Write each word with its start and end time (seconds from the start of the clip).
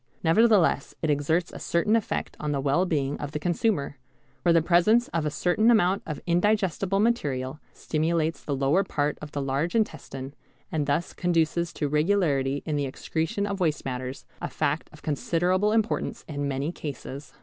Nevertheless 0.23 0.95
it 1.03 1.11
exerts 1.11 1.51
a 1.53 1.59
certain 1.59 1.95
effect 1.95 2.35
on 2.39 2.51
the 2.51 2.59
well 2.59 2.87
being 2.87 3.19
of 3.19 3.33
the 3.33 3.39
consumer, 3.39 3.99
for 4.41 4.51
the 4.51 4.59
presence 4.63 5.09
of 5.09 5.27
a 5.27 5.29
certain 5.29 5.69
amount 5.69 6.01
of 6.07 6.19
indigestible 6.25 6.99
material 6.99 7.59
stimulates 7.71 8.43
the 8.43 8.55
lower 8.55 8.83
part 8.83 9.19
of 9.21 9.33
the 9.33 9.43
large 9.43 9.75
intestine 9.75 10.33
and 10.71 10.87
thus 10.87 11.13
conduces 11.13 11.71
to 11.73 11.87
regularity 11.87 12.63
in 12.65 12.77
the 12.77 12.87
excretion 12.87 13.45
of 13.45 13.59
waste 13.59 13.85
matters, 13.85 14.25
a 14.41 14.49
fact 14.49 14.89
of 14.91 15.03
considerable 15.03 15.71
importance 15.71 16.25
in 16.27 16.47
many 16.47 16.71
cases. 16.71 17.33